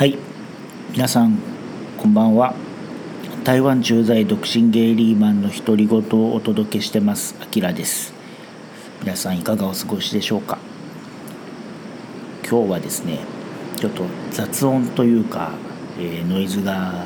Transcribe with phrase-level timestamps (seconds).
[0.00, 0.16] はい。
[0.92, 1.38] 皆さん
[1.98, 2.54] こんばんは。
[3.44, 7.36] 台湾駐在独身ゲイリーマンの独り言をお届けしてます。
[7.38, 8.14] あきらです。
[9.02, 10.56] 皆さんいかがお過ごしでしょうか？
[12.48, 13.18] 今日はですね
[13.76, 15.52] ちょっと雑音というか、
[15.98, 17.04] えー、ノイズが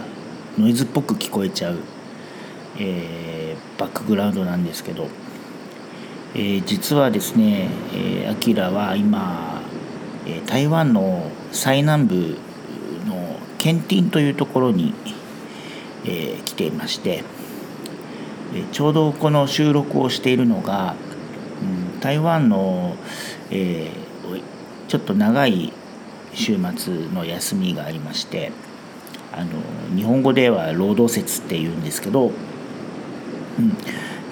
[0.56, 1.80] ノイズっぽく聞こえちゃう、
[2.78, 5.08] えー、バックグラウンドなんですけど、
[6.36, 7.70] えー、実はですね
[8.30, 9.60] あきらは今、
[10.26, 12.36] え台湾の最南部
[13.64, 14.92] ケンティンというところに、
[16.04, 17.24] えー、来ていまして、
[18.54, 20.96] えちょうどこの収録をしているのが、
[21.62, 22.94] うん、台湾の、
[23.50, 24.42] えー、
[24.86, 25.72] ちょっと長い
[26.34, 28.52] 週末の休みがありまして
[29.32, 32.32] あの日本語では労働節っていうんですけど、うん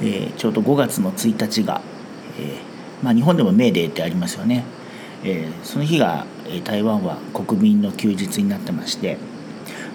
[0.02, 1.80] えー、ちょうど5月の1日が、
[2.38, 4.66] えーまあ、日本でもメーデーってありますよね。
[5.24, 6.26] えー、その日が
[6.64, 9.18] 台湾は国民の休日になってまして、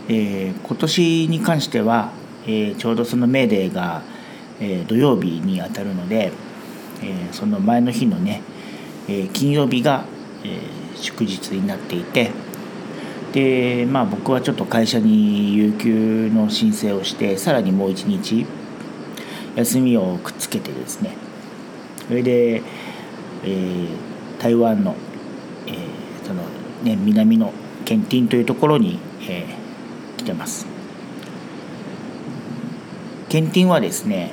[0.07, 2.11] えー、今年に関しては、
[2.45, 4.01] えー、ちょうどそのメーデーが、
[4.59, 6.31] え、土曜日にあたるので、
[7.03, 8.41] え、その前の日のね、
[9.07, 10.05] え、金曜日が、
[10.43, 10.59] え、
[11.01, 12.31] 祝日になっていて
[13.33, 18.45] でまあ僕はちょっと会社に有給の申請をしてさらにもう一日
[19.55, 21.15] 休みをくっつけてですね
[22.07, 22.63] それで、
[23.43, 23.87] え、
[24.39, 24.95] 台湾の、
[26.87, 27.51] ね、南の
[27.85, 30.77] ケンティンというところに、えー、来てます。
[33.29, 34.31] ケンティンはですね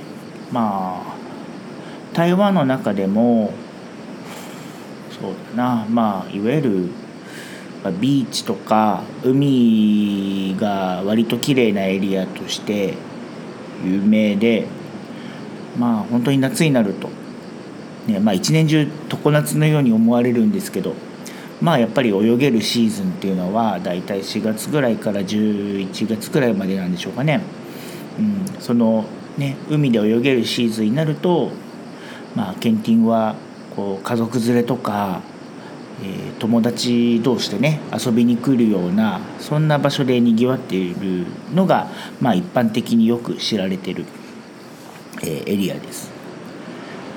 [0.53, 1.15] まあ
[2.15, 3.53] 台湾の中でも
[5.11, 6.89] そうだなまあいわゆる
[8.01, 12.95] ビーチとか海が割と綺麗なエリアとして
[13.85, 14.67] 有名で
[15.77, 17.11] まあ本当に夏になると、
[18.07, 20.95] ねまあ、一年中常夏のように思われるんですけど
[21.61, 27.41] まあやっぱり泳げるシーズンっていうのはだいたい4月ぐらいから11月ぐらいまでなんでしょうかね。
[28.19, 29.05] うん、その
[29.37, 31.51] ね海で泳げるシーズンになると
[32.35, 33.35] まあケンティンは
[33.75, 35.21] こう家族連れとか、
[36.03, 41.89] えー、友達同士でね遊びに来るようなそんな場所でにぎわっているのが、
[42.21, 44.05] まあ、一般的によく知られてる、
[45.23, 46.11] えー、エリアです。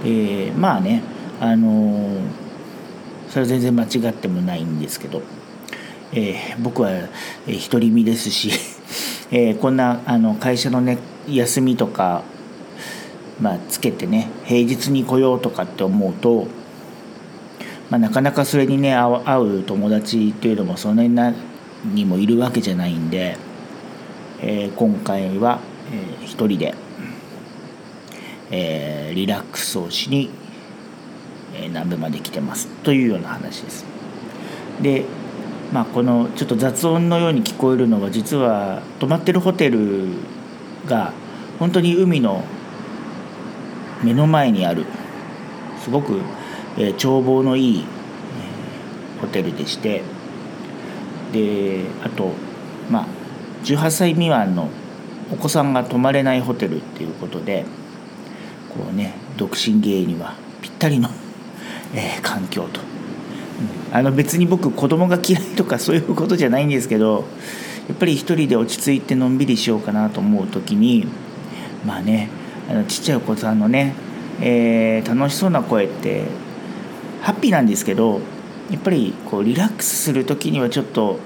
[0.04, 1.02] でまあね
[1.40, 2.47] あのー
[3.30, 5.22] それは全然間違ってもないんですけど、
[6.14, 6.92] えー、僕は
[7.70, 8.52] 独り身ですし、
[9.32, 10.98] えー、こんなあの会社の、ね、
[11.30, 12.24] 休みとか、
[13.42, 16.48] まあ、つけてね平日に来ようとかって思うと、
[17.90, 21.34] まあ、なかなかそれにね会う友達っていうのもそんなにな
[21.86, 23.38] にもいるわけじゃないんで、
[24.42, 25.60] えー、今回は、
[25.92, 26.74] えー、一人で、
[28.52, 30.30] えー、リラックスをしに
[31.64, 33.86] 南部まで来てますというような話です。
[34.82, 35.06] で
[35.74, 40.08] まあこのちょっと雑音のように聞こえるのは実は泊まってるホテル
[40.86, 41.14] が
[41.60, 42.44] 本当に海の
[44.04, 44.86] 目の前にある
[45.84, 46.20] すごく、
[46.78, 47.86] え、眺望のいい、
[49.22, 50.04] ホテルでして
[51.32, 52.34] であと
[52.90, 53.08] まあ
[53.64, 54.70] 18歳未満の
[55.32, 57.66] お子さんが泊まれないホテルっていうことで
[58.70, 61.10] こうね独身芸にはぴったりの
[61.94, 67.26] えー、環境と、うん、あの別に僕子供が嫌いとかそういうことじゃないんですけど
[67.88, 71.08] やっぱり一人で落ち着いてのんびりしようかなと思う時に
[71.86, 72.30] まあね
[72.70, 73.94] あのちっちゃいお子さんのね、
[74.42, 76.26] えー、楽しそうな声って
[77.22, 78.20] ハッピーなんですけど
[78.70, 81.20] やっぱりこうリラックスする時にはちょっと、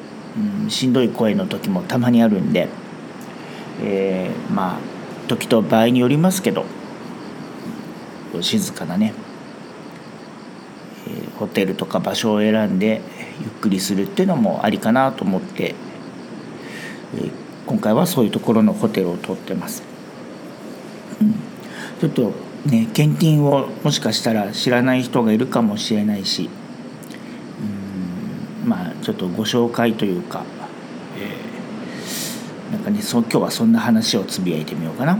[0.63, 2.69] うん、しんどい声の時もたまにあるんで、
[3.81, 4.79] えー、まあ
[5.27, 6.65] 時と場合によりますけど
[8.39, 9.13] 静かなね
[11.41, 13.01] ホテルとか場所を選んで
[13.41, 15.73] ゆっくりするっていうのもありかなと思って、
[17.17, 17.31] え
[17.65, 19.81] 今回はそういうところのホテルを取ってます。
[21.19, 21.33] うん、
[21.99, 22.31] ちょっと
[22.69, 26.47] ね献金をもしかしたら知らない人がいるかもしれないし
[28.63, 30.43] うんまあちょっとご紹介というか、
[31.17, 35.17] えー、なんかねそ今日はそんな話をつぶやいてみようかな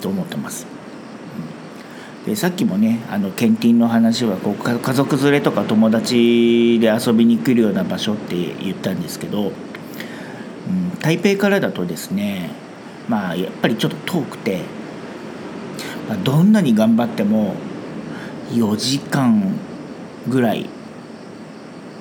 [0.00, 0.77] と思ってます。
[2.28, 9.50] でさっきもねあの検品の話はこう家族連れとか友達で遊びに来るような場所って言ったんですけど、う
[10.70, 12.50] ん、台北からだとですね
[13.08, 14.60] まあやっぱりちょっと遠くて、
[16.06, 17.54] まあ、どんなに頑張っても
[18.50, 19.54] 4時間
[20.28, 20.68] ぐらい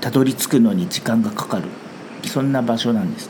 [0.01, 1.69] たどり着くのに時間がかかる
[2.25, 3.29] そんな場所なんです。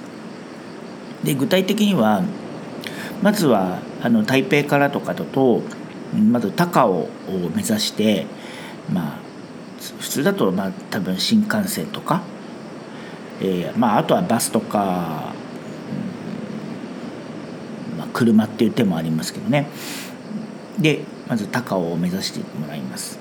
[1.23, 2.23] で具体的には
[3.21, 5.61] まずはあの台北からとかだと
[6.17, 7.09] まず高尾を
[7.55, 8.25] 目指して
[8.91, 9.19] まあ
[9.99, 12.21] 普通だとまあ多分新幹線とか
[13.39, 15.33] えーまあ、あとはバスとか、
[17.97, 19.67] まあ、車っていう手もありますけどね。
[20.79, 23.19] でまず高尾を目指してもらいます。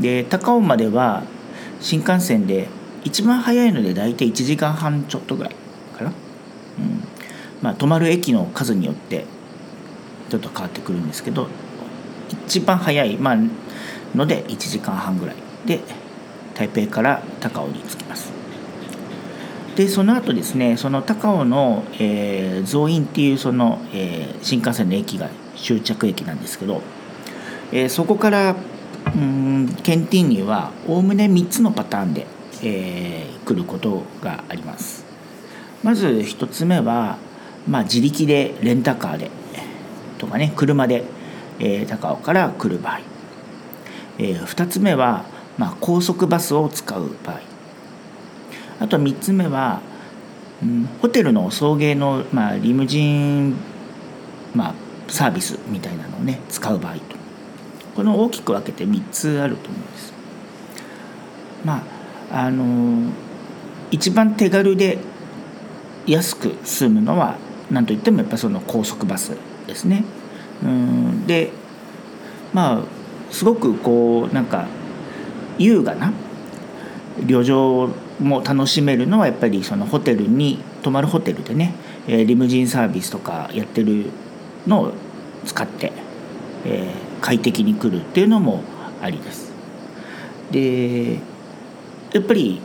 [0.00, 1.24] で高尾までは
[1.80, 2.68] 新幹線で
[3.04, 5.54] 一番早いので大体1時間半ちょっとぐらい
[5.96, 6.14] かな、うん。
[7.62, 9.24] まあ、止まる駅の数によって
[10.28, 11.48] ちょっと変わってくるんですけど
[12.46, 13.38] 一番早い、まあ
[14.14, 15.36] ので1時間半ぐらい。
[15.66, 15.80] で
[16.54, 18.32] 台北から高尾に着きます。
[19.76, 26.82] でその後ですねその高尾の、えー、増院っていうその、えー、新幹線の駅が終着駅なんですけど、
[27.72, 28.56] えー、そこから
[29.06, 32.26] うんケンティンにはおおむね3つのパターンで、
[32.62, 35.04] えー、来ることがあります。
[35.82, 37.16] まず1つ目は、
[37.66, 39.30] まあ、自力でレンタカーで
[40.18, 41.04] とかね車で、
[41.60, 43.00] えー、高尾から来る場合
[44.20, 45.24] えー、2つ目は、
[45.56, 47.40] まあ、高速バスを使う場合
[48.80, 49.80] あと3つ目は、
[50.62, 53.56] うん、ホテルの送迎の、まあ、リムジン、
[54.54, 54.74] まあ、
[55.08, 57.00] サービスみたいなのをね使う場合と
[57.96, 60.12] この大きく分けて3つあると思うんです。
[61.64, 61.82] ま
[62.30, 63.10] ああのー、
[63.90, 64.98] 一番手軽で
[66.06, 67.36] 安く済むのは
[67.70, 69.36] 何といってもやっぱその高速バス
[69.66, 70.04] ですね。
[70.62, 71.50] うんで
[72.52, 74.66] まあすごくこうなんか
[75.58, 76.12] 優雅な
[77.26, 81.74] 旅情も楽しめるのはやっぱりそのホテルに泊まるホテルでね
[82.06, 84.06] リムジンサービスとかやってる
[84.66, 84.92] のを
[85.44, 85.92] 使って、
[86.64, 88.62] えー、快適に来るっていうのも
[89.00, 89.52] ありです。
[90.50, 91.14] で
[92.12, 92.60] やっぱり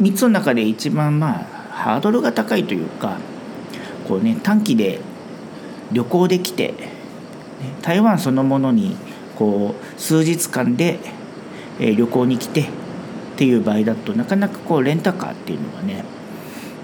[0.00, 3.18] 3つの中で一番まあハードルが高いというか
[4.06, 5.00] こうね短期で
[5.92, 6.74] 旅行できて
[7.82, 8.96] 台湾そのものに
[9.36, 10.98] こう数日間で、
[11.78, 12.66] 旅行に来てっ
[13.36, 16.04] ていう場合だとなかなかこうレンタカーっていうのはね、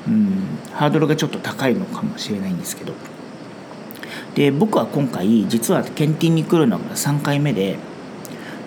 [0.09, 2.93] うん、ハードルがちょっと高いのかもしれないんですけど。
[4.35, 7.77] で僕は今回実は検定に来るのが3回目で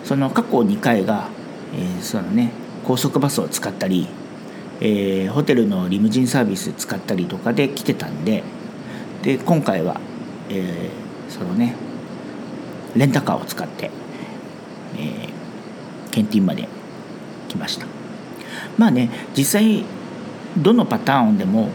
[0.04, 1.30] その過去2回が、
[1.74, 2.52] えー、そのね
[2.84, 4.08] 高速バスを使ったり、
[4.82, 8.44] えー、ホテルのリムジンサービス使ったりとかで来てたんで
[9.22, 10.02] で今回は、
[10.50, 11.76] えー、そのね
[12.96, 13.92] レンタカーを使って、
[14.98, 16.68] えー、ケンティンまで
[17.50, 17.88] 来ました。
[18.78, 19.84] まあね実際
[20.58, 21.70] どのパターンでも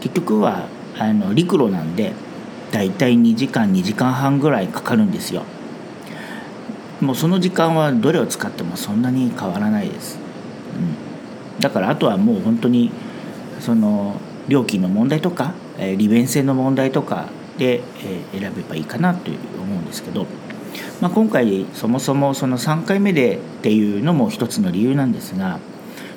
[0.00, 2.12] 結局はあの陸路なんで
[2.70, 5.42] だいたい2時間2時間半ぐらいかかるんですよ。
[7.00, 10.20] もうその時間はどれを使ってもそんなに変わらないです、
[11.56, 12.92] うん、だからあとはもう本当に
[13.58, 17.26] その料金の問題とか利便性の問題とか
[17.58, 17.82] で、
[18.32, 20.26] え選べばいいかなという思うんですけど、
[21.00, 25.58] まあ、今回そもそもその3回目でっていうのも一つの理由なんですが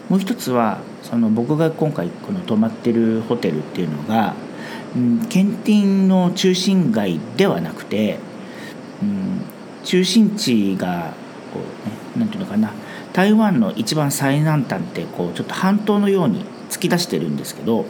[0.09, 4.35] もう一つはその僕が今回この泊まってるホテルっていうのが、
[4.95, 8.19] うん、ケンティンの中心街ではなくて、
[9.01, 9.41] うん、
[9.83, 11.13] 中心地が
[11.53, 11.59] こ
[12.15, 12.71] う、ね、なんていうのかな
[13.13, 17.85] 台湾の一番最南端ってこうちょっと半島のように突き出してるんですけど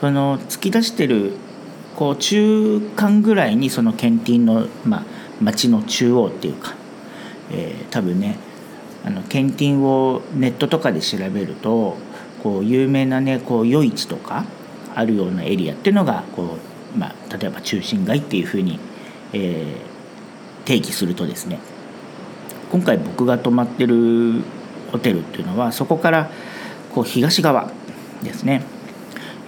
[0.00, 1.32] その突き出してる
[1.96, 5.04] こう中間ぐらいにそのケンティンの、まあ、
[5.40, 6.74] 町の中央っていうか、
[7.50, 8.36] えー、多分ね
[9.04, 11.96] あのケンティンをネットとかで調べると
[12.42, 14.44] こう有名なねこう夜市とか
[14.94, 16.58] あるようなエリアっていうのがこ
[16.94, 18.78] う、まあ、例えば中心街っていうふうに、
[19.32, 21.58] えー、定義するとですね
[22.70, 24.42] 今回僕が泊まってる
[24.90, 26.30] ホテルっていうのはそこから
[26.94, 27.70] こう東側
[28.22, 28.62] ですね。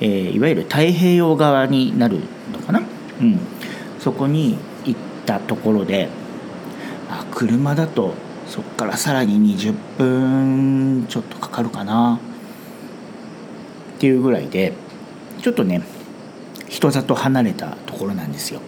[0.01, 2.21] えー、いわゆる太平洋側になる
[2.53, 2.81] のかな、
[3.21, 3.39] うん、
[3.99, 6.09] そこに行ったところで
[7.09, 8.15] あ車だと
[8.47, 12.21] そこからさらに20分ちょっとかかるかな？
[13.97, 14.73] っていうぐらいで
[15.43, 15.83] ちょっとね
[16.69, 18.61] 人里離れたところなんですよ。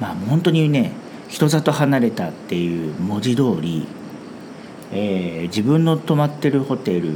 [0.00, 0.92] まあ本当にね
[1.28, 3.86] 人里離れたっていう文字通り、
[4.92, 7.12] えー、自分の泊まってるホテル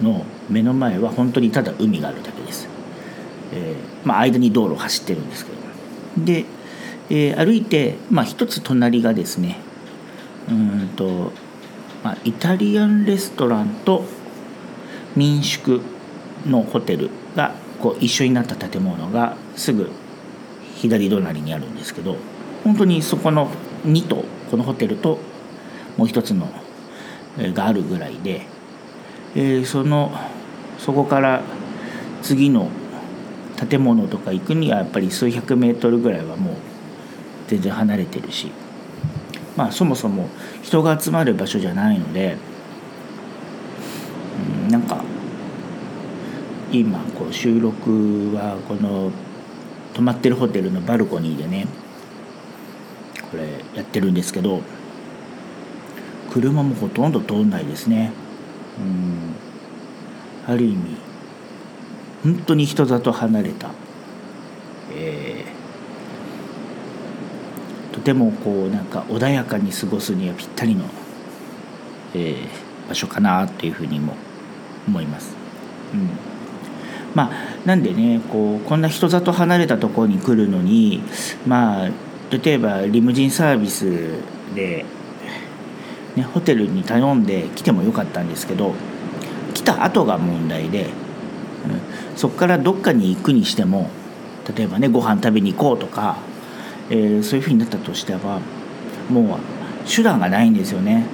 [0.00, 2.68] の目の前は本当にただ海があるだけです、
[3.52, 6.24] えー、まあ、間に道路を走ってるんですけど。
[6.24, 6.44] で、
[7.10, 9.58] えー、歩いて、まあ、一つ隣がですね
[10.48, 11.32] うんと、
[12.02, 14.04] まあ、イタリアンレストランと
[15.14, 15.80] 民宿
[16.46, 19.90] のホテルがこう一緒になった建物がすぐ
[20.76, 22.16] 左隣にあるんですけど
[22.64, 23.50] 本当にそこの
[23.84, 25.18] 2棟このホテルと
[25.96, 26.48] もう一つの
[27.38, 28.46] があるぐらいで
[29.38, 30.10] えー、その
[30.78, 31.42] そこから
[32.22, 32.70] 次の
[33.56, 36.54] 建物とか行くにはやっぱり数百メートルぐらいはもう
[37.48, 38.50] 全然離れてるし。
[39.56, 40.28] まあそもそも
[40.62, 42.36] 人が集まる場所じゃないので、
[44.70, 45.02] なんか
[46.70, 49.10] 今こう収録はこの
[49.94, 51.66] 泊まってるホテルのバルコニーでね
[53.30, 54.60] これやってるんですけど
[56.30, 58.12] 車もほとんど通んないですね。
[58.78, 58.82] う
[60.50, 60.52] ん。
[60.52, 60.98] ある意味
[62.26, 63.70] 本当に人里離れた、
[64.92, 65.44] え。
[67.92, 70.86] ー、とてもこうなんか穏やかに過ごすにはぴったりの、
[72.14, 72.34] え。
[72.88, 74.16] ー、場所かなというふうにも
[74.88, 75.36] 思います。
[75.94, 76.08] うん。
[77.14, 77.30] まあ、
[77.64, 81.02] なんでねこうこんな人里離れたところに来るのに
[81.46, 81.90] まあ
[82.30, 84.20] 例えばリムジンサービス
[84.56, 84.84] で
[86.16, 88.74] ね、ホテルに頼んで来てもよかったんですけど
[89.54, 90.88] 来た後が問題で、
[92.16, 93.90] そこからどっかに行くにしても
[94.56, 96.16] 例えばねご飯食べに行こうとか、
[96.90, 98.40] えー、そういうふうになったとしては
[99.10, 101.06] もう手段がないんですよね。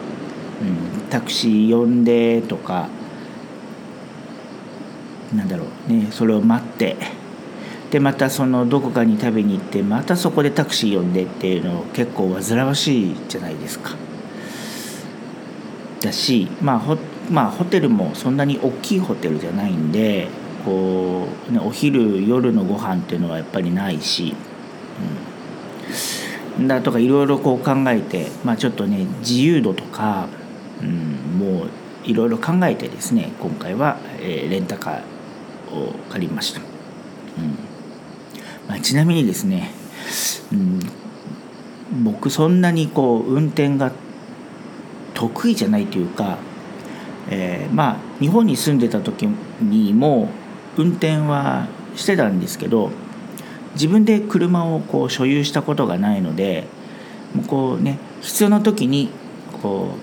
[0.63, 2.89] うん、タクシー呼んでとか
[5.35, 6.97] なんだろうねそれを待って
[7.91, 13.97] でまたそのどこかに食べに行ってまたそこでタクシー呼んでっていうの結構煩わしいじゃないですか。
[16.01, 16.97] だし、まあホ
[17.31, 20.29] まあ、ホテルもそんなに大きいホテルじゃないんで
[20.65, 24.35] こう、ね、お昼夜のご飯っていうのはやっぱりないし、
[26.59, 30.29] うん、だとかいろいろこう考えて、まあ、ちょっとね自由度とか、
[30.81, 31.69] うん、もう
[32.05, 36.61] いろいろ考えてですね今回は、えー、レンタカーを借りました。
[36.61, 36.65] う
[37.41, 37.73] ん
[38.69, 39.71] まあ、ちなみにですね、
[40.53, 40.81] うん、
[42.05, 43.93] 僕そんなにこう運転が
[45.15, 46.39] 得意じゃないというか、
[47.29, 49.25] えー、まあ日本に住んでた時
[49.61, 50.29] にも
[50.77, 52.91] 運転はしてたんですけど
[53.75, 56.67] 自分で車をこう所有したことがないので
[57.35, 59.11] もうこうね必要な時に
[59.63, 59.97] こ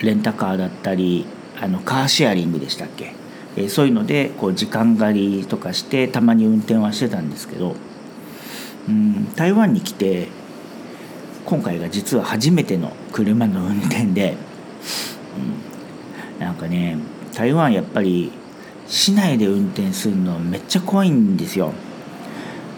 [0.00, 1.26] うレンタカーだったり
[1.60, 3.14] あのカーシェアリングでしたっけ、
[3.56, 7.76] えー、そういうのでこう時間狩りとかしてたまに運転はしてたんですけど
[8.88, 10.28] うん台湾に来て
[11.44, 14.36] 今回が実は初めての車の運転で、
[16.38, 16.98] うん、なんかね
[17.34, 18.32] 台湾やっぱり
[18.92, 21.72] 市内で運転するのめっちゃ怖いんですよ。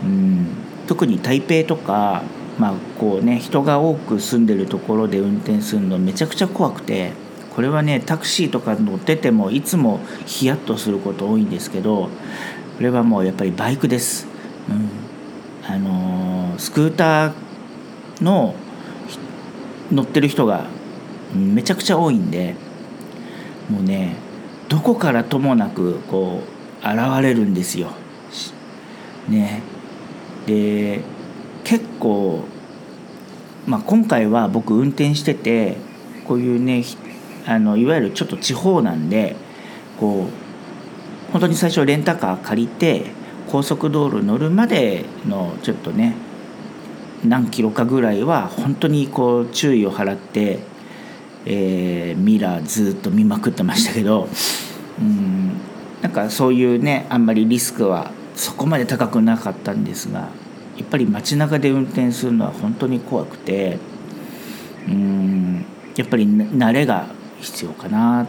[0.04, 0.46] うん、
[0.86, 2.22] 特に台北とか、
[2.56, 7.10] まあこうね、人が多く住んでるところで運転するのめちゃくちゃ怖くて
[7.50, 12.10] これはねタクシーとか乗っててもいつもヒヤッとすること多いんですけどこ
[12.78, 14.28] れはもうやっぱりバイクです。
[14.68, 14.88] うん、
[15.68, 17.32] あのスクーター
[18.22, 18.54] の
[19.90, 20.68] 乗ってる人が
[21.34, 22.54] めちゃくちゃ多いんで
[23.68, 24.22] もうね
[24.68, 27.92] どこからともなくこう現れるんですよ。
[29.28, 29.62] ね、
[30.46, 31.00] で
[31.64, 32.44] 結構、
[33.66, 35.76] まあ、今回は僕運転してて
[36.26, 36.84] こういうね
[37.46, 39.36] あのいわゆるちょっと地方なんで
[39.98, 43.06] こう本当に最初レンタカー借りて
[43.48, 46.14] 高速道路乗るまでのちょっとね
[47.24, 50.58] 何キロかぐらいは本当にこう注意を払って、
[51.46, 54.28] えー、ミラーずっと見まくってましたけど
[54.98, 55.52] うん
[56.02, 60.28] なんかそういうねあんまりリスクはそこまで高くなかったんですが
[60.76, 63.78] やっぱり街中で運転するのは本当に怖くて
[64.88, 65.64] うん
[65.96, 67.06] やっぱり慣れが
[67.40, 68.26] 必要かなっ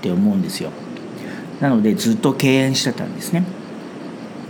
[0.00, 0.70] て思うんですよ。
[1.60, 3.44] なのでずっと敬遠してたんですね。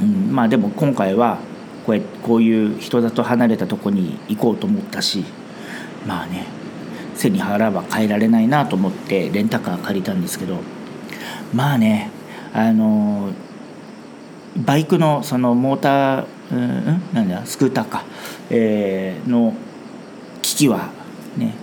[0.00, 1.38] うん、まあでも今回は
[1.84, 5.24] こうこういう人里離れたとこに行こうと思ったし
[6.06, 6.46] まあね
[7.18, 10.60] 背に腹は変えられないなと思ってレンタカー借りたんですけど
[11.52, 12.10] まあね
[12.52, 13.30] あの
[14.56, 18.04] バイクのそのモーターうんなんだスクーターか、
[18.50, 19.54] えー、の
[20.40, 20.90] 機器は
[21.36, 21.54] ね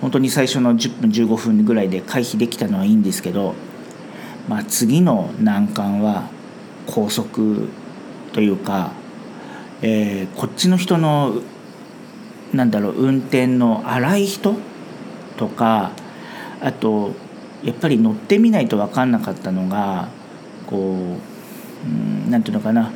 [0.00, 3.54] 本当に最初の10分15分ぐらいで回避できたのはいいんですけど、
[4.48, 6.30] まあ、次の難関は
[6.86, 7.68] 高速
[8.32, 8.92] というか
[9.82, 11.40] えー、こっちの人の
[12.52, 14.56] なんだろう運転の荒い人
[15.40, 15.92] とか
[16.60, 17.14] あと
[17.64, 20.08] やっぱり乗ってみないと分かんなかったのが
[20.66, 22.92] こう、うん、なんていうのかな。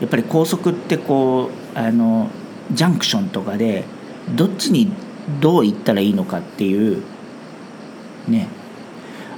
[0.00, 2.30] やっぱり高速ってこうあの
[2.72, 3.84] ジャンクションとかで
[4.36, 4.92] どっちに
[5.40, 7.02] どう行ったらいいのかっていう
[8.26, 8.48] ね。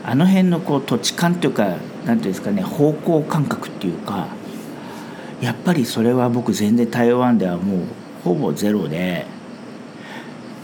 [0.02, 4.28] あの辺のこう土地勘というか何ていうんですかね方向感覚っていうか
[5.42, 7.86] やっぱりそれは僕全然台湾ではもう
[8.24, 9.26] ほぼゼロで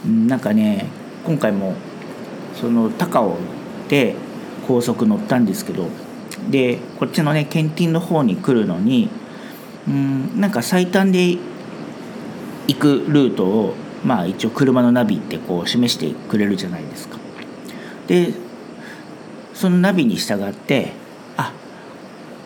[0.06, 0.86] なんかね
[1.26, 1.74] 今回も
[2.54, 3.36] その高尾
[3.88, 4.14] で
[4.68, 5.88] 高速乗ったんですけど
[6.50, 9.08] でこっちのね検ンの方に来るのに
[9.88, 11.36] うんなんか最短で
[12.68, 17.18] 行くルートをまあ一応車のナビってこう示してくれるじゃないですか。
[18.06, 18.32] で
[19.52, 20.92] そのナビに従って
[21.36, 21.52] あ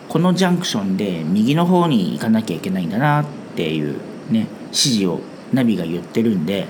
[0.09, 3.99] このジャンクションで右の方に行かなきゃいけないんだなっていう
[4.31, 5.19] ね指示を
[5.53, 6.65] ナビが言ってるんで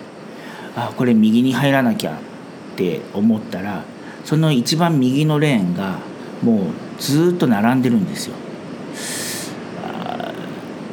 [0.76, 3.84] あこれ右に入らなきゃって思ったら
[4.24, 6.00] その一番右のレーンが
[6.42, 8.36] もうずっと並んでるんですよ。
[9.84, 10.32] あ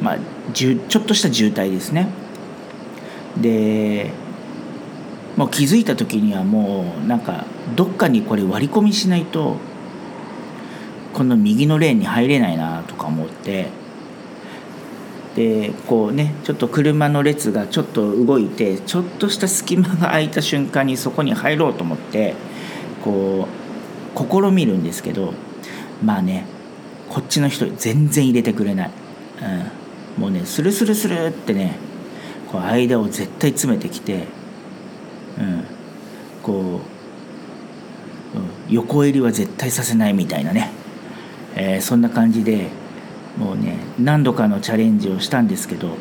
[0.01, 0.17] まあ
[0.53, 2.09] ちょっとした渋滞ですね。
[3.39, 4.11] で
[5.37, 7.45] もう気づいた時にはもうなんか
[7.75, 9.57] どっかにこれ割り込みしないと
[11.13, 13.67] この右のレーンに入れないなとか思って
[15.35, 22.35] でこうねちょっと車の列がちょっと動いてちょっとした隙間が空いた瞬間にそこに入ろうと思って
[23.03, 23.47] こ
[24.15, 25.33] う試みるんですけど
[26.03, 26.45] まあね
[27.09, 28.91] こっちの人全然入れてくれない、
[30.17, 31.77] うん、もうねスルスルスルってね
[32.51, 34.25] こう間を絶対詰めてきて、
[35.37, 35.63] うん、
[36.41, 40.71] こう、うん、横襟は絶対させないみたいなね、
[41.55, 42.67] えー、そんな感じで
[43.37, 45.97] もうね何度かのチャレンジをしたんですけどもう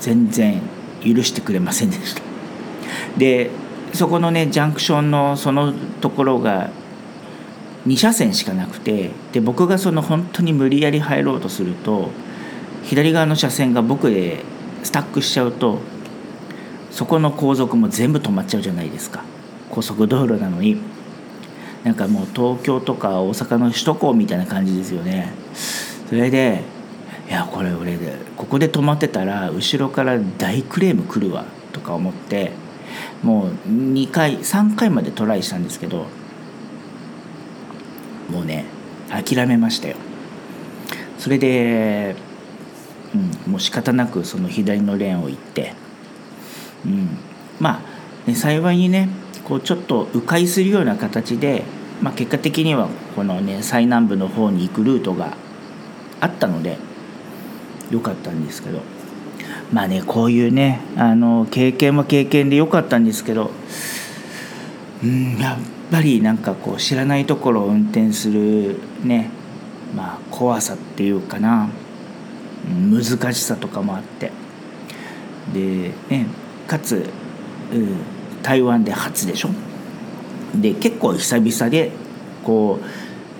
[0.00, 0.60] 全然
[1.04, 2.22] 許してくれませんでした。
[3.16, 3.50] で
[3.92, 6.70] そこのねジャンクションのそのところが
[7.86, 12.10] 2車線しかなくてで僕がその本当に無理やり入ろうとすると
[12.84, 14.44] 左側の車線が僕で
[14.82, 15.80] スタックしちゃうと
[16.90, 19.24] そこの後続も全部止まっちゃうじゃないですか。
[19.70, 20.78] 高速道路なのに。
[21.84, 25.32] なんかもう東京とか大阪の首都高みたいな感じですよね。
[26.12, 26.60] それで
[27.26, 32.52] いやこれ俺でここで止まってたら後ろから大クレーム来るわとか思って
[33.22, 36.08] もう2回3回までトライしたんですけど
[38.28, 38.66] もうね
[39.08, 39.96] 諦めましたよ。
[41.18, 42.14] それで、
[43.14, 45.72] うん、もう仕方なくその左のレーンを行って、
[46.84, 47.16] うん、
[47.58, 47.80] ま
[48.26, 49.08] あ、ね、幸いにね
[49.44, 51.62] こうちょっと迂回するような形で、
[52.02, 55.40] まあ、結果的にはこのね最南部の方に行くルートが
[56.22, 56.78] あったので
[57.90, 58.80] 良かったんですけど。
[59.72, 63.50] まあねこういうねあの経験も経験で良かったんですけど。
[65.02, 65.58] うんやっ
[65.90, 69.30] ぱりなんかこう知らないところを運転するね
[69.96, 71.68] まあ怖さっていうかな。
[72.64, 74.30] 難しさとかもあって。
[75.52, 76.26] でね
[76.68, 77.10] かつ、
[77.72, 77.96] うん、
[78.42, 79.50] 台湾で初でしょ。
[80.54, 81.90] で結構久々で
[82.44, 82.84] こう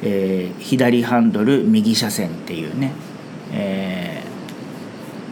[0.02, 2.92] えー、左ハンドル右車線っていうね、
[3.52, 4.22] え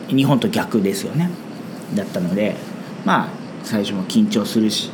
[0.06, 1.28] ー、日本と逆ですよね
[1.94, 2.54] だったので
[3.04, 3.28] まあ
[3.64, 4.90] 最初も緊張するし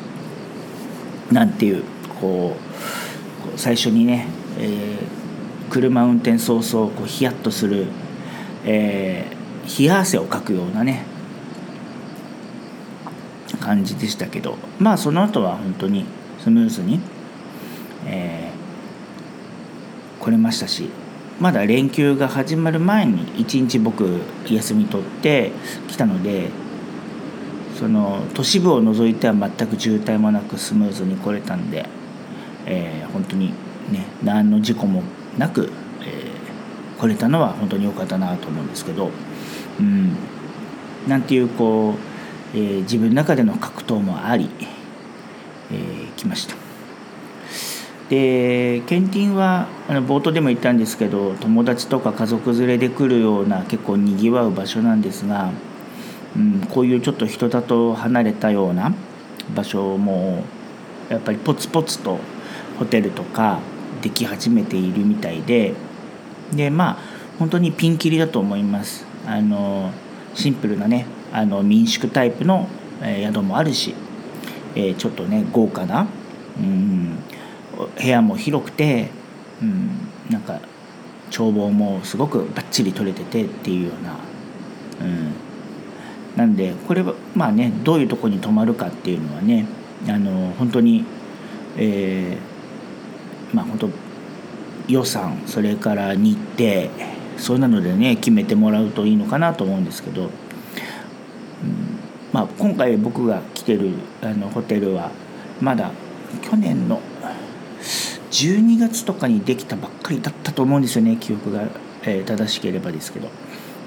[1.31, 1.85] なんていう
[2.21, 2.57] こ
[3.55, 4.27] う最初にね、
[4.59, 7.87] えー、車運転早々こうヒヤッとする、
[8.65, 11.05] えー、冷や汗をかくようなね
[13.61, 16.07] 感じでしたけどまあその後は本当に
[16.39, 17.01] スムーズに、
[18.07, 18.46] えー
[20.27, 20.91] 来れましたし
[21.39, 25.53] まだ連休が始まる前に一日僕休み取って
[25.87, 26.49] 来たので
[27.79, 31.87] その都市部を除いては全く渋滞もなくスムーズに来れたんで、
[32.65, 33.51] えー、本当に
[33.93, 35.05] ね何の事故も
[35.39, 39.12] なく、えー、来れたのは本当に良かったなと思うんですけど、
[39.79, 40.17] うん、
[41.07, 41.95] なんていうこ
[42.55, 44.51] う、えー、自分の中での格闘もあり、
[45.71, 46.66] えー、来ました。
[48.09, 55.51] でケンティンはあの冒頭でも言ったんですけど友達とか家族連れで来るような結構にぎわう場所なんですが、
[56.37, 58.95] うん、こういうちょっと人里離れたような
[59.55, 60.45] 場所も
[61.09, 62.21] やっぱりポツポツと
[62.79, 63.61] ホテルとか
[64.03, 65.75] でき始めているみたいで
[66.53, 66.99] でまあ
[67.38, 69.05] 本当にピンキリだと思います。
[69.27, 69.90] あの
[70.35, 72.69] シンプルなねあの民宿タイプの、
[73.03, 73.95] 宿もあるし、
[74.75, 76.07] えー、ちょっとね豪華な、
[76.59, 77.19] うん、
[77.77, 79.11] 部屋も広くて、
[79.62, 80.61] うん、なんか
[81.31, 84.17] 眺望もすごくバッチリ撮れててっていうような、
[85.07, 85.33] うん、
[86.37, 89.67] なんでこれはまあねどういうとこに泊まるかっていうのはね
[90.09, 91.05] あの本当に、
[91.77, 93.91] えー、まあ本当
[94.89, 96.89] 予算それから日程
[97.39, 100.31] そうなのでね決めてもらうといいのかなと思うんですけど、うん。
[102.33, 105.11] まあ、今回僕が来てるあのホテルは
[105.61, 105.91] まだ
[106.43, 107.01] 去年の
[108.31, 111.62] 12月とかにできたばっかりだったと思うんですよね記憶が、
[112.03, 113.29] えー、正しければですけど。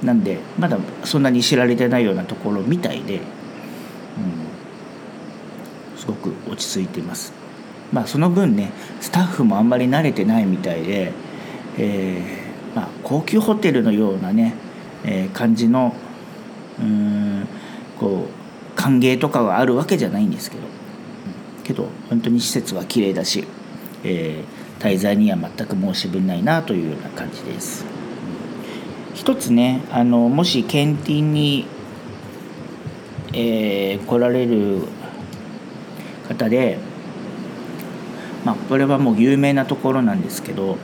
[0.03, 3.21] なんでまだそんなに知られてないようなところみたいで、うん、
[5.97, 7.33] すごく落ち着いています。
[7.91, 8.71] まあその分ね
[9.01, 11.11] スタッフもあんまり慣れてないみたいで、
[11.77, 14.53] えー、まあ、高級ホテルのようなね、
[15.03, 15.95] えー、感じの
[16.79, 17.47] うん
[17.99, 23.45] こう歓迎とかがあるわけじゃないんですけど、うん、けど本当に施設は綺麗だし
[24.03, 27.85] えー、滞在には全く申し分ないなというような感じです。
[29.19, 31.65] 一つねあのもし検品に、
[33.33, 34.83] えー、来られる
[36.29, 36.77] 方で、
[38.45, 40.77] まあ、これはもう有名なところなんですけど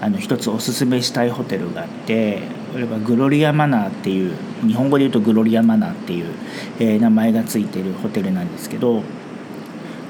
[0.00, 2.40] あの一つおすすめしたいホテルがあって
[2.72, 4.34] これはグロリアマナーっていう
[4.66, 6.32] 日本語で言うとグロリアマナーっていう、
[6.78, 9.02] えー、名前が付いてるホテルなんですけど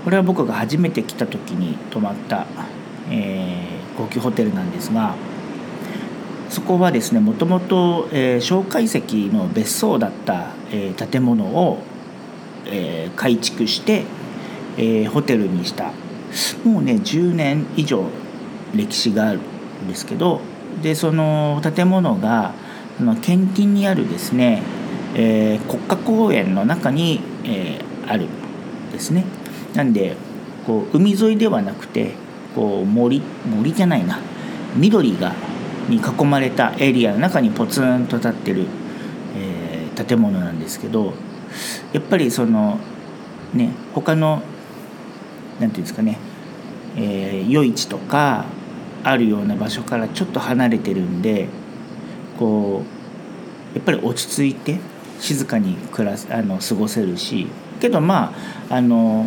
[0.08, 2.46] これは僕が初めて来た時に泊まった、
[3.10, 5.14] えー、高級ホテルなんですが
[6.48, 8.08] そこはですねもともと
[8.40, 11.82] 蒋介石の別荘だった、えー、建物を、
[12.64, 14.04] えー、改築して、
[14.78, 15.92] え、ホテルにした
[16.64, 18.06] もうね10年以上
[18.74, 20.40] 歴史があるんですけど
[20.82, 22.54] でその建物が
[22.98, 24.62] あの県近にあるですね、
[25.14, 29.26] えー、国家公園の中に、えー、あるんですね。
[29.78, 30.16] なんで
[30.66, 32.14] こう海沿いではなくて
[32.56, 34.18] こう森森じゃないな。
[34.74, 35.32] 緑が
[35.88, 38.66] に囲まれたエリアの中にポツンと立ってる、
[39.36, 41.14] えー、建物なんですけど
[41.92, 42.78] やっぱりその
[43.54, 44.46] ね他の何て
[45.58, 46.18] 言うんですかね、
[46.96, 48.44] えー、夜市とか
[49.04, 51.48] あるような場所からちょっと離れてるんで
[52.38, 52.82] こ
[53.74, 54.80] うやっぱり落ち着いて
[55.20, 57.46] 静かに暮らすあの過ごせるし
[57.80, 58.34] けどま
[58.68, 59.26] ああの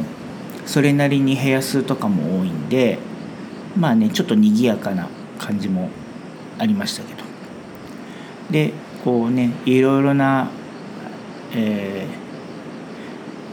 [0.66, 3.00] それなりに部屋数とかも多いんで
[3.78, 5.08] まあねちょっと賑やかな
[5.40, 5.90] 感じも
[6.58, 7.22] ありましたけど。
[8.52, 10.50] でこうねいろいろな、
[11.54, 12.06] え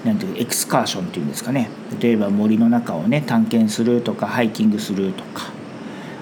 [0.03, 1.71] ー、なんていうエクスカーションっていうんですかね。
[2.01, 5.51] 例えば森の中をね探検するとかハイキングするとか。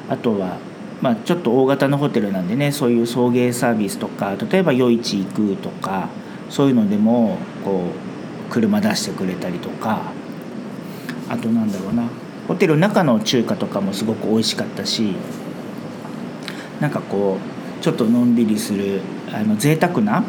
[0.09, 0.59] あとは
[1.03, 6.09] まあ、ちょっと大型のホテルなんでねそういう送迎サービスとか例えば夜市行くとか
[6.49, 7.91] そういうのでもこ
[8.49, 10.16] う車出してくれたりとか。
[11.29, 12.09] あとなんだろうな。
[12.47, 15.17] ホテルの中の中華とかもすごく美味しかったし
[16.81, 17.39] なんかこ
[17.81, 19.01] うちょっとのんびりする
[19.33, 20.23] あの贅沢な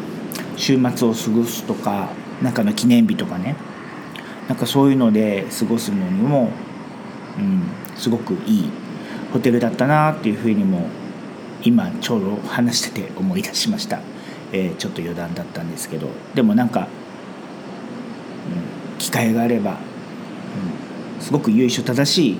[0.56, 2.10] 週末を過ごすとか
[2.42, 3.56] 中の記念日とかね。
[4.48, 6.50] なんかそういうので過ごすのにも、
[7.38, 7.62] うん、
[7.96, 8.70] すごくいい
[9.30, 10.86] ホテルだったなっていうふうにも
[11.62, 14.00] 今ちょうど話してて思い出しました、
[14.52, 16.08] えー、ちょっと余談だったんですけど。
[16.34, 16.88] でもなんか、
[18.90, 19.76] うん、機会があれば、
[21.20, 22.38] すごく由緒正しい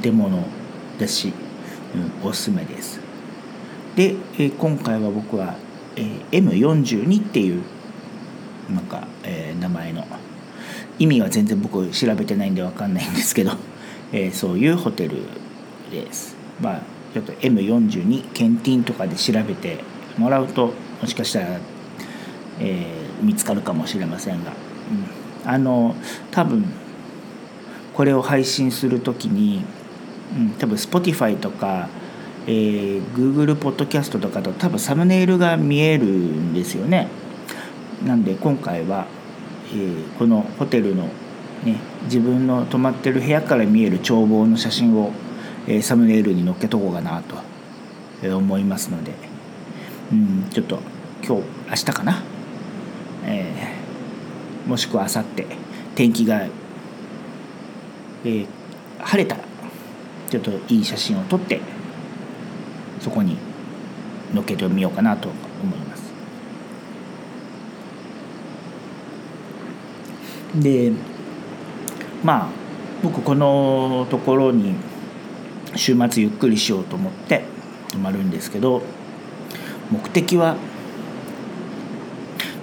[0.00, 0.44] 建物
[0.98, 1.32] だし、
[2.22, 3.00] うん、おすすめです
[3.96, 5.54] で、え、今回は僕は、
[5.96, 7.62] えー、M42 っていう
[8.70, 10.04] なんか、え、名前の
[10.98, 13.52] 意味は全然僕調べてないんで分かんないんですけど、
[14.12, 15.16] え、そういうホテル
[15.90, 16.36] です。
[16.60, 19.84] まあちょっと M42 ケンティンとかで調べて
[20.16, 21.58] もらうともしかしたら、
[22.58, 24.52] えー、見つかるかもしれませんが、
[25.44, 25.94] うん、あの
[26.30, 26.64] 多分
[27.94, 29.64] これを配信する時に、
[30.36, 31.88] うん、多分 Spotify とか、
[32.46, 37.08] えー、Google ポッドキャストとかと多分サムネイルが見えるんですよね。
[38.04, 39.06] なんで今回は、
[39.72, 41.04] えー、このホテルの
[41.64, 45.12] ね自分の泊まってる部屋から見える眺望の写真を
[45.66, 47.36] えサムネイルに載っけとこうかなと
[48.36, 49.12] 思いますので、
[50.12, 50.80] うん、ちょっと
[51.24, 52.22] 今日明日かな、
[53.24, 55.46] えー、もしくは明後日
[55.94, 56.46] 天気が、
[58.24, 58.46] えー、
[59.00, 59.44] 晴れたら
[60.30, 61.60] ちょっといい写真を撮って
[63.00, 63.36] そこに
[64.32, 66.12] 載っけてみようかなと思います。
[70.54, 70.92] で
[72.22, 72.48] まあ
[73.02, 74.74] 僕このところに
[75.74, 77.44] 週末ゆっくりしようと思って
[77.90, 78.82] 泊まるんですけど
[79.90, 80.56] 目的は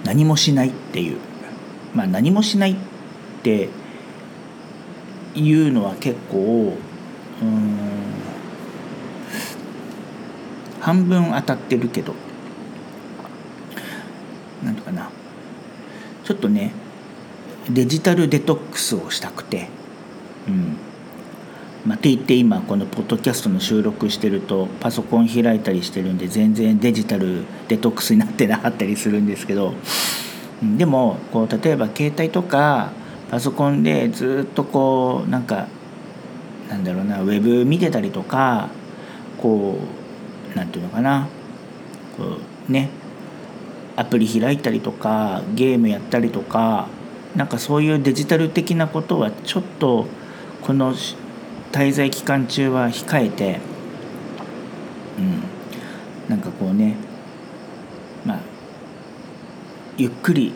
[0.04, 1.18] 何もしないっていう
[1.94, 2.76] まあ何もしないっ
[3.42, 3.68] て
[5.34, 6.76] いうのは結構
[7.42, 7.90] うん
[10.80, 12.14] 半分当たってるけど。
[14.64, 15.10] なんとかな。
[16.24, 16.72] ちょっとね
[17.68, 19.68] デジタルデトックスをしたくて。
[20.48, 20.76] うん。
[21.86, 29.74] まあ、といって今このポッドキャストの収録してるとパソコン開いたりしてるんで全然デジタルデトックスになってなかったりするんですけど。
[30.76, 32.92] でもこう例えば携帯とか
[33.30, 35.68] パソコンでずっとこうなんか
[36.68, 38.70] なんだろうなウェブ見てたりとか
[39.38, 39.78] こ
[40.52, 41.28] うなんていうのかな
[42.16, 42.38] こ
[42.68, 42.90] うね
[43.96, 46.88] アプリ開いたりとかゲームやったりとか
[47.36, 50.06] なんかそういうデジタル的なことはちょっと
[50.62, 50.94] この
[51.72, 53.60] 滞在期間中は控えて
[55.18, 55.42] うん
[56.28, 56.96] なんかこうね
[58.24, 58.40] まあ
[59.96, 60.52] ゆっくり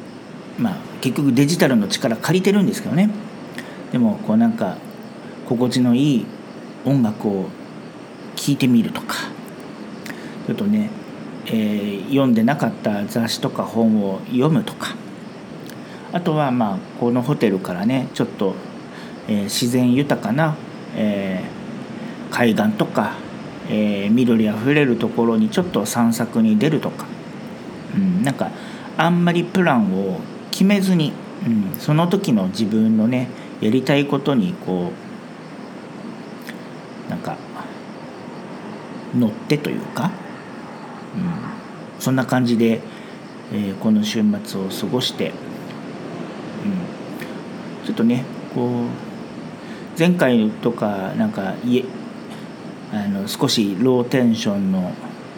[0.58, 3.10] まあ結局デジタルの力借りてるんですけどね。
[3.92, 4.78] でもこうなんか
[5.46, 6.26] 心地のいい
[6.86, 7.50] 音楽を
[8.36, 9.16] 聴いてみるとか。
[10.46, 10.88] ちょっとね、
[11.44, 14.96] えー、読んでなかった雑誌とか本を読むとか。
[16.12, 18.54] あとはまあこのホテルからねちょっと、
[19.28, 20.56] えー、自然豊かな、
[20.96, 23.12] えー、海岸とか、
[23.68, 27.04] えー、緑あふれるところにちょっと散策に出るとか、
[27.94, 28.50] うん、なんか
[28.96, 30.20] あんまりプランを
[30.54, 31.12] 決めずに、
[31.44, 33.26] うん、その時の自分のね
[33.60, 34.92] やりたいことにこ
[37.08, 37.36] うなんか
[39.16, 40.12] 乗ってというか、
[41.16, 42.80] うん、そんな感じで、
[43.52, 45.32] えー、この週末を過ごして、う
[47.82, 51.84] ん、ちょっとねこう前回とかなんか家
[52.92, 54.92] あの少しローテンションの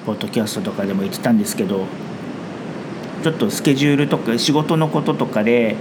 [0.05, 1.87] ポッドキャストとかでも言ってたんですけど
[3.27, 5.75] ちょっとスケジュールとか仕事のこととかで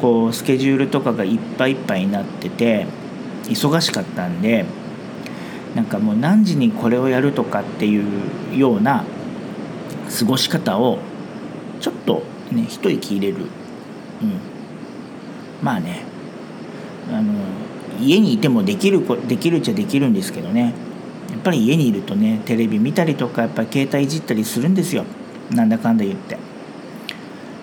[0.00, 2.86] こうスケジュールとかがいっぱいいっぱいになってて
[3.46, 4.64] 忙しかったんで
[5.74, 9.04] なんかもう何時にこれをやるとかっていうような
[10.16, 11.00] 過ごし方を
[11.80, 13.46] ちょっとね一息入れる、
[14.22, 14.40] うん、
[15.60, 16.04] まあね。
[17.10, 17.34] あの
[18.00, 20.74] 家にいてもできるできるっちゃできるんですけどね。
[21.32, 25.04] やっぱり家にいるとねテレビ見たりとかやっぱり携帯いじったりするんですよ。
[25.50, 26.53] なんだかんだ言って。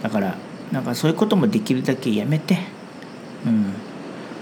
[0.02, 0.36] だから
[0.72, 2.58] なんかそういうこともできるだけやめて。
[3.46, 3.74] うん。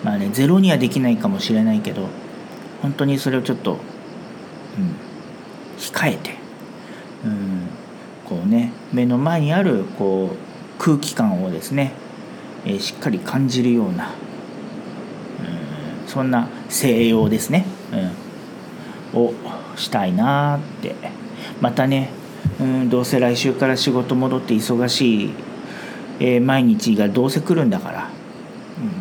[0.04, 2.08] まあねゼロにはできないかもしれないけど
[2.82, 3.80] 本当にそれをちょっと、うん、
[5.78, 6.36] 控えて、
[7.26, 7.67] うん、
[8.26, 11.91] こうね目の前にあるこう空気感をですね、
[12.65, 14.13] えー、しっかり感じるような、
[16.04, 17.65] うん、そんな静養ですね、
[19.13, 19.34] うん、を
[19.76, 20.95] したいなって。
[21.60, 22.10] またね、
[22.62, 25.34] うん、どうせ来週から仕事戻って忙しい、
[26.19, 28.10] えー、毎日がどうせ来るんだから、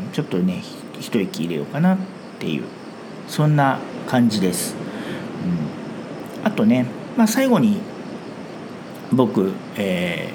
[0.06, 0.62] うん、ちょっとね
[1.00, 1.98] 一息入れようかなっ
[2.38, 2.64] ていう。
[3.28, 4.74] そんな感じです。
[6.40, 7.80] うん、あとね、まあ、最後に
[9.12, 10.30] 僕、え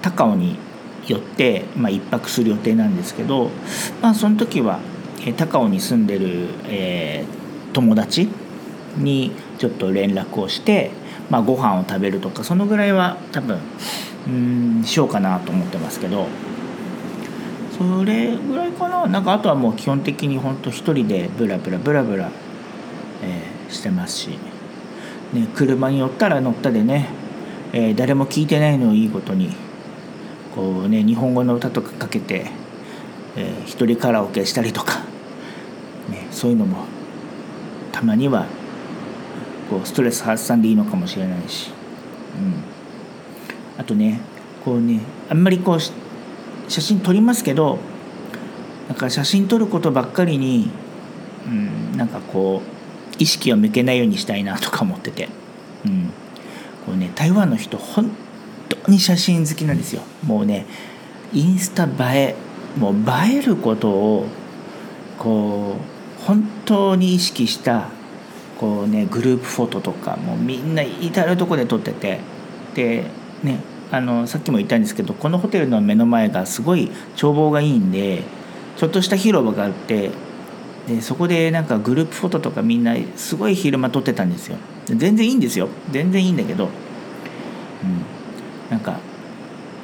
[0.00, 0.58] ー、高尾に
[1.06, 3.50] 寄って、まあ、1泊する予定なんですけど、
[4.02, 4.80] まあ、その時は、
[5.26, 8.28] え、高尾に住んでる、えー、友達
[8.98, 10.90] にちょっと連絡をして、
[11.30, 13.58] まあ、ご飯を食べるとかそのぐらいは多分
[14.26, 16.26] うんしようかなと思ってますけど。
[17.76, 19.06] それぐらいかな。
[19.06, 22.30] なんかあとはもう基本的に本当一人でブラブラブラブラ、
[23.22, 24.28] えー、してますし、
[25.34, 27.08] ね、車に乗ったら乗ったでね、
[27.74, 29.66] えー、誰も聞いてないのをいいことに。
[30.56, 32.46] こうね日本語の歌とかかけて、
[33.36, 35.00] えー、一人カラオケしたりとか、
[36.08, 36.86] ね、そういうのも
[37.92, 38.46] たまには
[39.68, 41.70] こうストレス発散でいいのかもしれないし、
[42.38, 42.62] うん、
[43.78, 44.20] あとね
[44.64, 47.78] こうねあんまりこう写真撮りますけど
[48.88, 50.70] なんか写真撮ることばっかりに、
[51.46, 55.28] うん、なんかこう意識を向けないようにしたいなとか思ってて、
[55.84, 56.10] うん、
[56.84, 58.10] こうね台湾の人本
[58.68, 60.02] 当に写真好きなんですよ。
[60.24, 60.66] もうね
[61.32, 61.84] インスタ
[62.14, 62.36] 映え
[62.78, 64.26] もう映えることを
[65.18, 65.76] こ
[66.20, 67.88] う本当に意識した
[68.58, 72.20] こうねグループフォトとかもうみんな至る所で撮ってて。
[72.74, 73.04] で
[73.42, 78.24] ねあのさっきも言ったんですけどこのホテルの目の前がすごい眺望がいいんで
[78.76, 80.10] ちょっとした広場があって
[80.86, 84.56] でそこでなんかグループフォトとかみんなすごい昼間撮ってたんですよ。
[84.86, 85.68] 全然いいんですよ。
[85.90, 86.70] 全然いいんだけど、うん、
[88.70, 89.00] なんか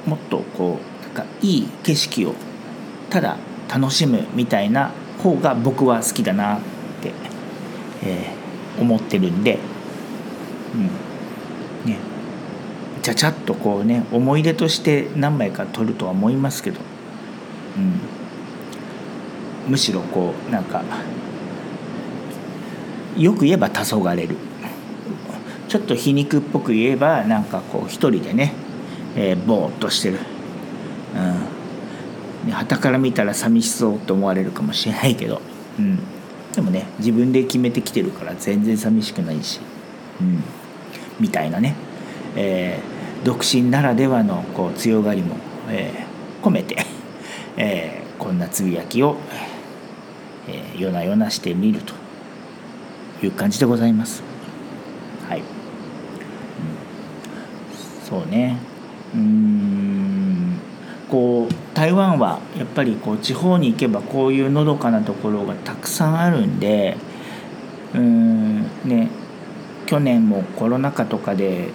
[0.07, 2.35] もっとこうなんかいい景色を
[3.11, 3.37] ただ
[3.69, 6.61] 楽しむみたいな方が僕は好きだなっ
[7.03, 7.13] て、
[8.05, 9.59] えー、思ってるんで、
[10.75, 11.91] うん。
[11.91, 11.99] ね、
[13.03, 16.81] ちゃちゃっとこうね思い出として何枚か撮るとは思いますけど、
[19.67, 20.83] うん、むしろこうなんか
[23.17, 24.37] よく言えば黄昏れる。
[25.69, 28.53] ちょっと皮肉っぽく言えばなんかこう一人でね、
[29.17, 30.19] えー、ぼーっとしてる。
[32.47, 35.41] うん、から見たら寂しそうと思われるかもしれないけど、
[35.79, 35.99] うん、
[36.53, 39.61] でもね自分で決めてきてるから全然寂しくないし、
[40.21, 40.43] うん、
[41.21, 41.75] みたいなね、
[42.37, 42.92] えー
[43.25, 45.37] 独身ならではのこう強がりも、
[45.69, 46.85] えー、込めて、
[47.57, 49.17] えー、こんなつぶやきを、
[50.49, 51.95] えー、夜な夜なしてみると
[53.25, 54.23] いう感じでございます。
[55.29, 55.45] はい、うん、
[58.05, 58.57] そうね。
[59.15, 60.59] うん。
[61.09, 66.97] こう台湾はやっぱりこう地方に行けばこういうのどかなところがたくさんあるんで
[67.95, 68.63] うん。
[68.85, 69.09] ね。
[69.87, 71.69] 去年もコロナ禍とかで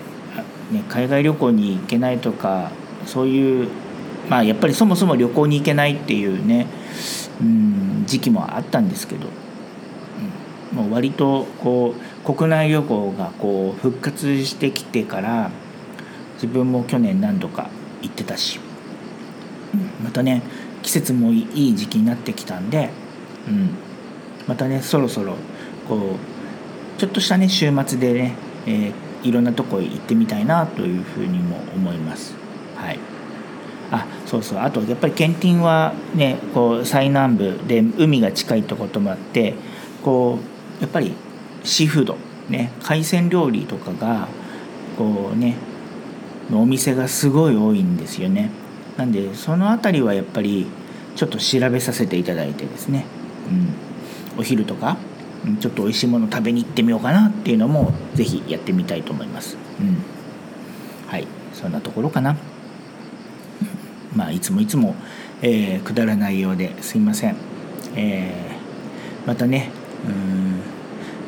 [0.72, 2.72] ね、海外旅行に行けないとか
[3.06, 3.70] そういう
[4.30, 6.68] まあやっぱりそもそも旅行に行けないっていうね、
[7.42, 9.28] うん、時期もあったんですけど、
[10.72, 15.52] うん、もう割とこう国内旅行がこう復活してきてから
[16.36, 17.70] 自分も去年何度か
[18.02, 18.60] 行ってたし、
[19.74, 20.44] うん、またね
[20.84, 22.90] 季節もいい時期になってきたんで、
[23.48, 23.70] うん、
[24.46, 25.36] またねそろそろ
[25.88, 32.36] こうちょっとしたね週末でね、えー、いろんなとこへ行ってみたいなというふうにも思います。
[32.76, 33.00] はい。
[33.92, 34.60] あそうそう。
[34.60, 39.56] あとやっぱりケンティンはねこう最南部で海が近いとこともあって
[40.04, 40.40] こ
[40.80, 41.14] うやっぱり
[41.64, 42.18] シーフード
[42.50, 44.28] ね海鮮料理とかが
[44.98, 45.56] こうね
[46.52, 48.50] お店がすごい多いんですよね。
[48.98, 50.68] なんでその辺りはやっぱり
[51.16, 53.06] ちょっと調べさせていただいてですね、
[54.36, 54.98] うん、お昼とか
[55.56, 60.04] ちょっと美味しいもの食べに行ってみようかなっていうのも是非やってみたいと思います、うん、
[61.08, 61.28] はい。
[61.54, 62.36] そんなところかな。
[64.16, 64.96] まあいつもいつも、
[65.42, 67.36] えー、くだらないようですいません、
[67.96, 69.70] えー、またね
[70.08, 70.62] うん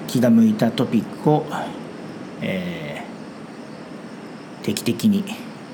[0.08, 1.45] 気が向いたトピックを、
[2.41, 5.23] えー、定期的に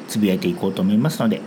[0.10, 1.42] つぶやいていこうと思いますので、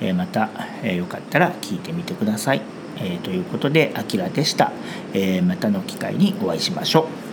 [0.00, 0.48] えまた、
[0.82, 2.62] えよかったら聞いてみてください。
[3.02, 4.72] えということで、あきらでした。
[5.14, 7.29] えまたの機会にお会いしましょう。